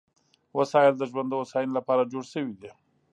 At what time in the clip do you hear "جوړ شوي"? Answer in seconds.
2.11-2.53